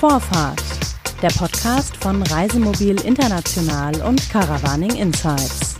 [0.00, 0.62] Vorfahrt,
[1.20, 5.74] der Podcast von Reisemobil International und Caravaning Insights.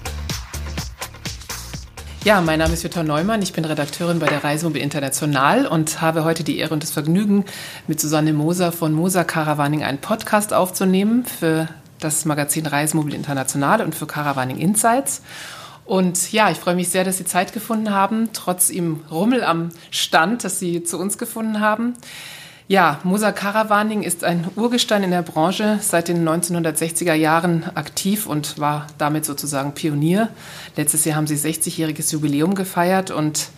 [2.25, 6.25] Ja, mein Name ist Jutta Neumann, ich bin Redakteurin bei der Reisemobil International und habe
[6.25, 7.46] heute die Ehre und das Vergnügen,
[7.86, 11.68] mit Susanne Moser von Moser Caravaning einen Podcast aufzunehmen für
[11.98, 15.23] das Magazin Reisemobil International und für Caravaning Insights.
[15.87, 19.71] Und ja, ich freue mich sehr, dass Sie Zeit gefunden haben, trotz ihm Rummel am
[19.91, 21.95] Stand, dass Sie zu uns gefunden haben.
[22.71, 28.61] Ja, Mosa Caravaning ist ein Urgestein in der Branche, seit den 1960er Jahren aktiv und
[28.61, 30.28] war damit sozusagen Pionier.
[30.77, 33.48] Letztes Jahr haben sie 60-jähriges Jubiläum gefeiert und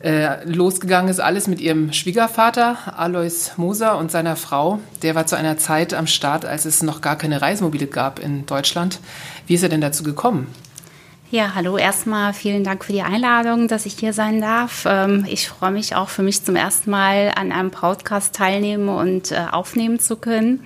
[0.00, 4.78] äh, losgegangen ist alles mit ihrem Schwiegervater Alois Moser und seiner Frau.
[5.02, 8.46] Der war zu einer Zeit am Start, als es noch gar keine Reisemobile gab in
[8.46, 8.98] Deutschland.
[9.46, 10.46] Wie ist er denn dazu gekommen?
[11.30, 11.76] Ja, hallo.
[11.76, 14.86] Erstmal vielen Dank für die Einladung, dass ich hier sein darf.
[14.88, 19.32] Ähm, ich freue mich auch für mich zum ersten Mal an einem Podcast teilnehmen und
[19.32, 20.64] äh, aufnehmen zu können.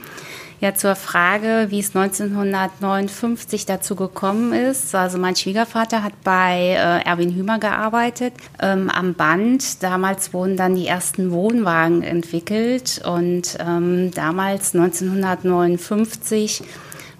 [0.60, 4.94] Ja, zur Frage, wie es 1959 dazu gekommen ist.
[4.94, 9.82] Also mein Schwiegervater hat bei äh, Erwin Hümer gearbeitet ähm, am Band.
[9.82, 16.62] Damals wurden dann die ersten Wohnwagen entwickelt und ähm, damals 1959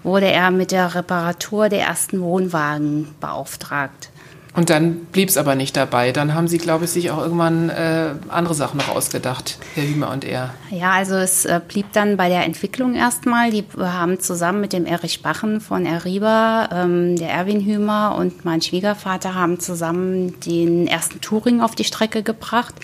[0.03, 4.09] wurde er mit der Reparatur der ersten Wohnwagen beauftragt.
[4.55, 6.11] Und dann blieb es aber nicht dabei.
[6.11, 10.11] Dann haben Sie, glaube ich, sich auch irgendwann äh, andere Sachen noch ausgedacht, Herr Hümer
[10.11, 10.53] und er.
[10.69, 13.49] Ja, also es äh, blieb dann bei der Entwicklung erstmal.
[13.49, 18.61] Die haben zusammen mit dem Erich Bachen von Eriba, ähm, der Erwin Hümer und mein
[18.61, 22.75] Schwiegervater haben zusammen den ersten Touring auf die Strecke gebracht.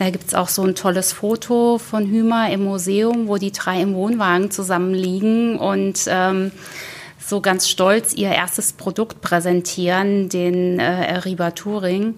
[0.00, 3.82] Da gibt es auch so ein tolles Foto von Hümer im Museum, wo die drei
[3.82, 6.52] im Wohnwagen zusammen liegen und ähm,
[7.18, 12.14] so ganz stolz ihr erstes Produkt präsentieren, den äh, Riba Touring.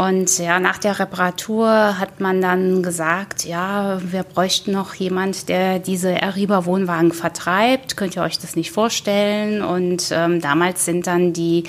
[0.00, 5.78] Und ja, nach der Reparatur hat man dann gesagt, ja, wir bräuchten noch jemand, der
[5.78, 7.98] diese Arriba Wohnwagen vertreibt.
[7.98, 9.62] Könnt ihr euch das nicht vorstellen?
[9.62, 11.64] Und ähm, damals sind dann die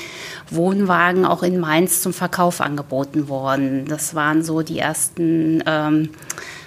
[0.50, 3.84] Wohnwagen auch in Mainz zum Verkauf angeboten worden.
[3.90, 6.12] Das waren so die ersten ähm,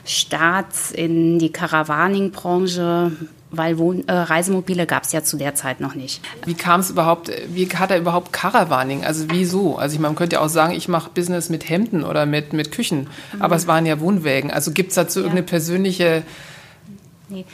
[0.05, 3.13] Starts in die Caravaning-Branche
[3.57, 6.21] weil Wohn äh, Reisemobile gab es ja zu der Zeit noch nicht.
[6.45, 9.05] Wie kam es überhaupt, wie hat er überhaupt Caravaning?
[9.05, 9.77] Also wieso?
[9.77, 12.73] Also ich man könnte ja auch sagen, ich mache Business mit Hemden oder mit, mit
[12.73, 13.43] Küchen, mhm.
[13.43, 14.51] aber es waren ja Wohnwägen.
[14.51, 15.25] Also gibt es dazu ja.
[15.25, 16.23] irgendeine persönliche
[17.31, 17.47] Nee.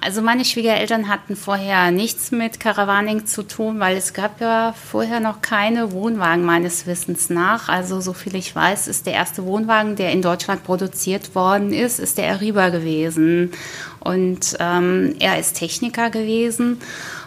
[0.00, 5.18] Also meine Schwiegereltern hatten vorher nichts mit Caravaning zu tun, weil es gab ja vorher
[5.18, 7.68] noch keine Wohnwagen meines Wissens nach.
[7.68, 11.98] Also so viel ich weiß, ist der erste Wohnwagen, der in Deutschland produziert worden ist,
[11.98, 13.50] ist der Arriba gewesen.
[13.98, 16.80] Und ähm, er ist Techniker gewesen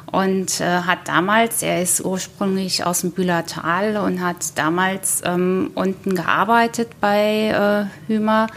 [0.09, 6.15] und äh, hat damals, er ist ursprünglich aus dem Bühlertal und hat damals ähm, unten
[6.15, 8.47] gearbeitet bei äh, Hümer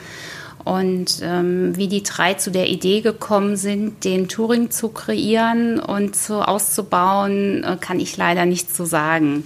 [0.65, 6.15] und ähm, wie die drei zu der Idee gekommen sind, den Touring zu kreieren und
[6.15, 9.45] zu, auszubauen, äh, kann ich leider nicht so sagen.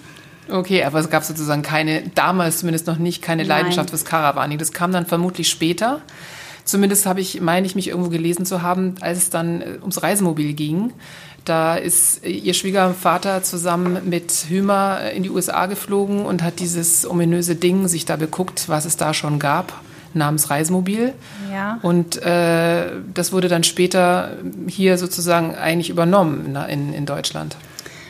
[0.48, 3.48] Okay, aber es gab sozusagen keine, damals zumindest noch nicht, keine Nein.
[3.48, 4.58] Leidenschaft fürs Caravaning.
[4.58, 6.02] Das kam dann vermutlich später.
[6.64, 10.02] Zumindest habe ich, meine ich, mich irgendwo gelesen zu haben, als es dann äh, ums
[10.02, 10.92] Reisemobil ging.
[11.46, 17.08] Da ist äh, ihr Schwiegervater zusammen mit Hümer in die USA geflogen und hat dieses
[17.08, 19.72] ominöse Ding sich da beguckt, was es da schon gab
[20.16, 21.12] namens Reisemobil.
[21.52, 21.78] Ja.
[21.82, 24.30] Und äh, das wurde dann später
[24.66, 27.56] hier sozusagen eigentlich übernommen in, in Deutschland.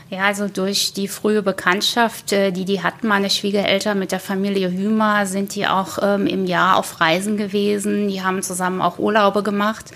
[0.09, 4.71] Ja, also durch die frühe Bekanntschaft, äh, die die hatten, meine Schwiegereltern mit der Familie
[4.71, 8.07] Hümer, sind die auch ähm, im Jahr auf Reisen gewesen.
[8.07, 9.91] Die haben zusammen auch Urlaube gemacht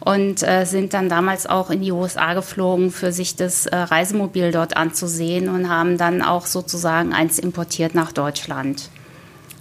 [0.00, 4.50] und äh, sind dann damals auch in die USA geflogen, für sich das äh, Reisemobil
[4.50, 8.88] dort anzusehen und haben dann auch sozusagen eins importiert nach Deutschland.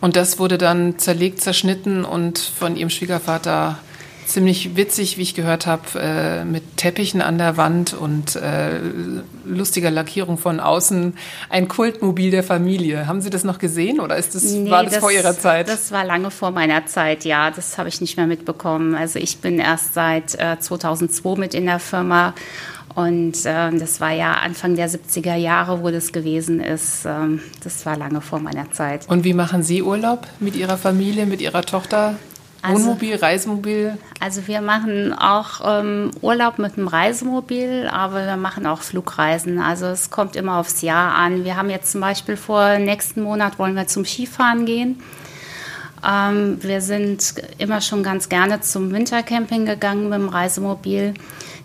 [0.02, 3.80] Und das wurde dann zerlegt, zerschnitten und von ihrem Schwiegervater
[4.30, 8.80] ziemlich witzig, wie ich gehört habe, äh, mit Teppichen an der Wand und äh,
[9.46, 11.18] lustiger Lackierung von außen.
[11.50, 13.08] Ein Kultmobil der Familie.
[13.08, 15.68] Haben Sie das noch gesehen oder ist das, nee, war das, das, vor Ihrer Zeit?
[15.68, 17.52] Das war lange vor meiner Zeit, ja.
[17.52, 18.96] Das habe ich nicht mehr mitbekommen.
[18.96, 22.34] Also ich bin erst seit äh, 2002 mit in der Firma
[22.96, 27.06] und äh, das war ja Anfang der 70er Jahre, wo das gewesen ist.
[27.06, 29.08] Ähm, das war lange vor meiner Zeit.
[29.08, 32.16] Und wie machen Sie Urlaub mit Ihrer Familie, mit Ihrer Tochter?
[32.62, 33.98] Also, Wohnmobil, Reisemobil?
[34.20, 39.60] Also wir machen auch ähm, Urlaub mit dem Reisemobil, aber wir machen auch Flugreisen.
[39.60, 41.46] Also es kommt immer aufs Jahr an.
[41.46, 45.02] Wir haben jetzt zum Beispiel vor nächsten Monat wollen wir zum Skifahren gehen.
[46.06, 51.14] Ähm, wir sind immer schon ganz gerne zum Wintercamping gegangen mit dem Reisemobil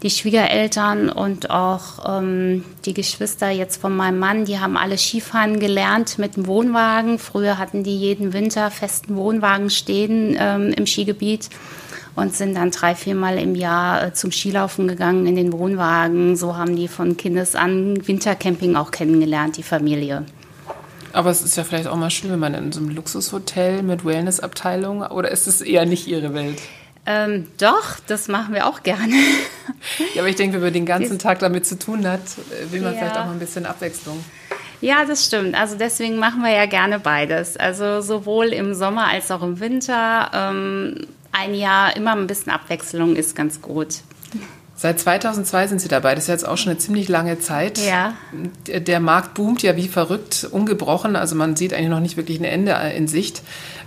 [0.05, 5.59] die Schwiegereltern und auch ähm, die Geschwister jetzt von meinem Mann, die haben alle Skifahren
[5.59, 7.19] gelernt mit dem Wohnwagen.
[7.19, 11.49] Früher hatten die jeden Winter festen Wohnwagen stehen ähm, im Skigebiet.
[12.17, 16.37] und sind dann drei, viermal im Jahr äh, zum Skilaufen gegangen in den Wohnwagen.
[16.37, 20.27] So haben die von Kindes an Wintercamping auch kennengelernt, die Familie.
[21.15, 24.05] Aber es ist ja vielleicht auch mal schön, wenn man in so einem Luxushotel mit
[24.05, 26.61] Wellnessabteilung oder ist es eher nicht Ihre Welt?
[27.07, 29.15] Ähm, doch, das machen wir auch gerne.
[30.15, 32.81] Ja, aber ich denke, wenn man den ganzen Tag damit zu tun hat, äh, will
[32.81, 32.99] man ja.
[32.99, 34.25] vielleicht auch mal ein bisschen Abwechslung.
[34.81, 35.55] Ja, das stimmt.
[35.55, 37.57] Also deswegen machen wir ja gerne beides.
[37.57, 40.31] Also sowohl im Sommer als auch im Winter.
[40.33, 43.97] Ähm, ein Jahr immer ein bisschen Abwechslung ist ganz gut.
[44.77, 46.15] Seit 2002 sind Sie dabei.
[46.15, 47.79] Das ist jetzt auch schon eine ziemlich lange Zeit.
[47.79, 48.15] Ja.
[48.67, 51.17] Der Markt boomt ja wie verrückt, ungebrochen.
[51.17, 53.43] Also man sieht eigentlich noch nicht wirklich ein Ende in Sicht.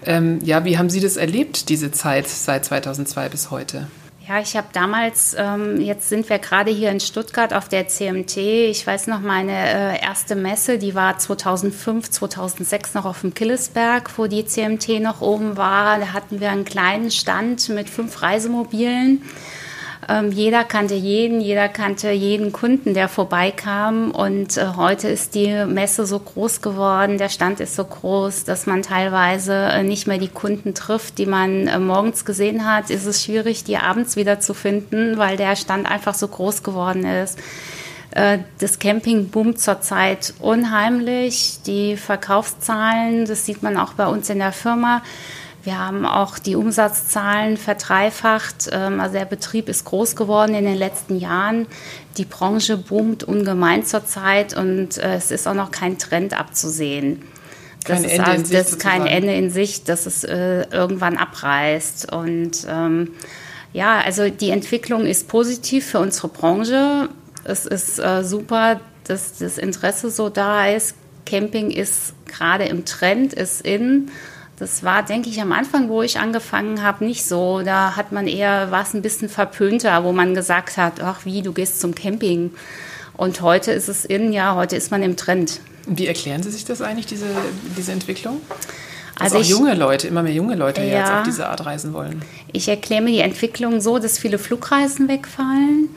[0.06, 3.88] Ähm, ja, wie haben Sie das erlebt, diese Zeit seit 2002 bis heute?
[4.28, 8.36] Ja, ich habe damals, ähm, jetzt sind wir gerade hier in Stuttgart auf der CMT.
[8.36, 14.18] Ich weiß noch, meine äh, erste Messe, die war 2005, 2006 noch auf dem Killesberg,
[14.18, 16.00] wo die CMT noch oben war.
[16.00, 19.22] Da hatten wir einen kleinen Stand mit fünf Reisemobilen.
[20.10, 24.12] Ähm, jeder kannte jeden, jeder kannte jeden Kunden, der vorbeikam.
[24.12, 28.66] Und äh, heute ist die Messe so groß geworden, der Stand ist so groß, dass
[28.68, 32.90] man teilweise äh, nicht mehr die Kunden trifft, die man äh, morgens gesehen hat.
[32.90, 37.06] Ist es schwierig, die abends wieder zu finden, weil der Stand einfach so groß geworden
[37.06, 37.38] ist.
[38.12, 41.60] Äh, das Camping boomt zurzeit unheimlich.
[41.66, 45.02] Die Verkaufszahlen, das sieht man auch bei uns in der Firma,
[45.68, 48.70] wir haben auch die Umsatzzahlen verdreifacht.
[48.72, 51.68] Ähm, also der Betrieb ist groß geworden in den letzten Jahren.
[52.16, 57.22] Die Branche boomt ungemein zurzeit und äh, es ist auch noch kein Trend abzusehen.
[57.84, 61.18] Das kein ist, Ende also, das ist kein Ende in Sicht, dass es äh, irgendwann
[61.18, 62.14] abreißt.
[62.14, 63.12] Und ähm,
[63.74, 67.10] ja, also die Entwicklung ist positiv für unsere Branche.
[67.44, 70.96] Es ist äh, super, dass das Interesse so da ist.
[71.26, 74.10] Camping ist gerade im Trend, ist in.
[74.60, 77.62] Das war, denke ich, am Anfang, wo ich angefangen habe, nicht so.
[77.64, 81.44] Da hat man eher, war es ein bisschen verpönter, wo man gesagt hat, ach wie,
[81.44, 82.52] du gehst zum Camping.
[83.16, 85.60] Und heute ist es in, ja, heute ist man im Trend.
[85.86, 87.28] Wie erklären Sie sich das eigentlich, diese,
[87.78, 88.42] diese Entwicklung?
[89.14, 91.66] Dass also auch ich, junge Leute, immer mehr junge Leute ja, jetzt auf diese Art
[91.66, 92.22] reisen wollen.
[92.52, 95.90] Ich erkläre mir die Entwicklung so, dass viele Flugreisen wegfallen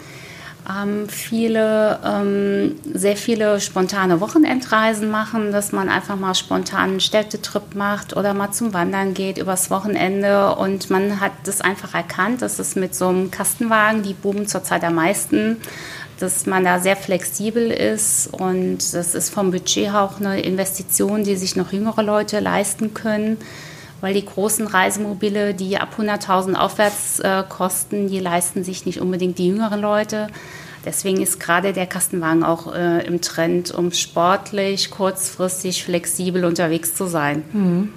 [0.70, 7.74] ähm, viele, ähm, sehr viele spontane Wochenendreisen machen, dass man einfach mal spontan einen Städtetrip
[7.74, 10.54] macht oder mal zum Wandern geht übers Wochenende.
[10.56, 14.84] Und man hat das einfach erkannt, dass es mit so einem Kastenwagen, die boomen zurzeit
[14.84, 15.56] am meisten,
[16.18, 18.28] dass man da sehr flexibel ist.
[18.32, 23.38] Und das ist vom Budget auch eine Investition, die sich noch jüngere Leute leisten können
[24.00, 29.38] weil die großen Reisemobile, die ab 100.000 aufwärts äh, kosten, die leisten sich nicht unbedingt
[29.38, 30.28] die jüngeren Leute.
[30.84, 37.06] Deswegen ist gerade der Kastenwagen auch äh, im Trend, um sportlich, kurzfristig, flexibel unterwegs zu
[37.06, 37.42] sein.
[37.52, 37.92] Mhm.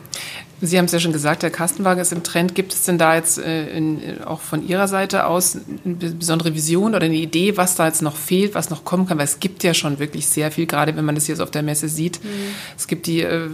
[0.66, 2.56] Sie haben es ja schon gesagt, der Kastenwagen ist im Trend.
[2.56, 6.96] Gibt es denn da jetzt äh, in, auch von Ihrer Seite aus eine besondere Vision
[6.96, 9.18] oder eine Idee, was da jetzt noch fehlt, was noch kommen kann?
[9.18, 11.64] Weil es gibt ja schon wirklich sehr viel, gerade wenn man das jetzt auf der
[11.64, 12.24] Messe sieht.
[12.24, 12.30] Mhm.
[12.78, 13.50] Es gibt die äh,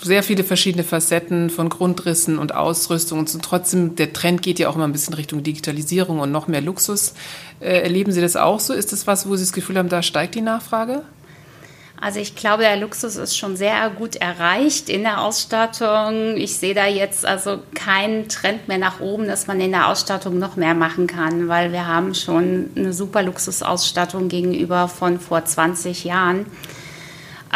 [0.00, 3.18] sehr viele verschiedene Facetten von Grundrissen und Ausrüstung.
[3.18, 6.62] Und trotzdem, der Trend geht ja auch immer ein bisschen Richtung Digitalisierung und noch mehr
[6.62, 7.12] Luxus.
[7.60, 8.72] Äh, erleben Sie das auch so?
[8.72, 11.02] Ist das was, wo Sie das Gefühl haben, da steigt die Nachfrage?
[12.04, 16.36] Also ich glaube, der Luxus ist schon sehr gut erreicht in der Ausstattung.
[16.36, 20.38] Ich sehe da jetzt also keinen Trend mehr nach oben, dass man in der Ausstattung
[20.38, 26.04] noch mehr machen kann, weil wir haben schon eine super Luxusausstattung gegenüber von vor 20
[26.04, 26.44] Jahren.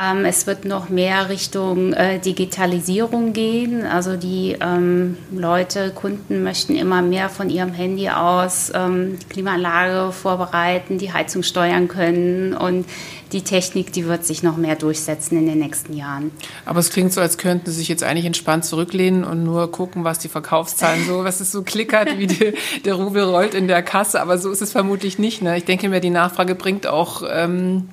[0.00, 3.84] Ähm, es wird noch mehr Richtung äh, Digitalisierung gehen.
[3.84, 10.12] Also die ähm, Leute, Kunden möchten immer mehr von ihrem Handy aus ähm, die Klimaanlage
[10.12, 12.86] vorbereiten, die Heizung steuern können und
[13.32, 16.30] die Technik, die wird sich noch mehr durchsetzen in den nächsten Jahren.
[16.64, 20.04] Aber es klingt so, als könnten Sie sich jetzt eigentlich entspannt zurücklehnen und nur gucken,
[20.04, 23.82] was die Verkaufszahlen so, was es so klickert, wie die, der Rubel rollt in der
[23.82, 24.20] Kasse.
[24.20, 25.42] Aber so ist es vermutlich nicht.
[25.42, 25.58] Ne?
[25.58, 27.88] Ich denke mir, die Nachfrage bringt auch ähm,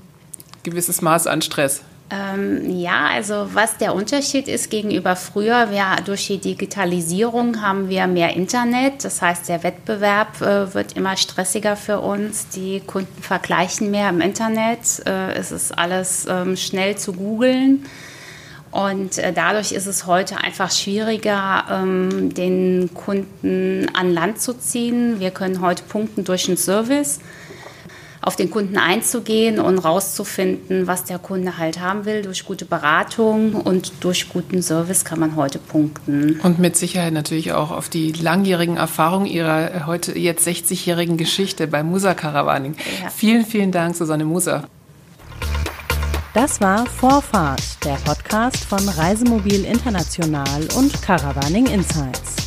[0.64, 1.82] gewisses Maß an Stress.
[2.12, 8.06] Ähm, ja, also was der Unterschied ist gegenüber früher, wir, durch die Digitalisierung haben wir
[8.06, 9.04] mehr Internet.
[9.04, 12.48] Das heißt, der Wettbewerb äh, wird immer stressiger für uns.
[12.50, 15.02] Die Kunden vergleichen mehr im Internet.
[15.08, 17.86] Äh, es ist alles ähm, schnell zu googeln.
[18.70, 25.20] Und äh, dadurch ist es heute einfach schwieriger, ähm, den Kunden an Land zu ziehen.
[25.20, 27.20] Wir können heute punkten durch einen Service
[28.26, 32.24] auf den Kunden einzugehen und rauszufinden, was der Kunde halt haben will.
[32.24, 36.40] Durch gute Beratung und durch guten Service kann man heute punkten.
[36.42, 41.84] Und mit Sicherheit natürlich auch auf die langjährigen Erfahrungen Ihrer heute jetzt 60-jährigen Geschichte bei
[41.84, 42.76] Musa Caravaning.
[43.04, 43.10] Ja.
[43.10, 44.64] Vielen, vielen Dank, Susanne Musa.
[46.34, 52.45] Das war Vorfahrt, der Podcast von Reisemobil International und Caravaning Insights.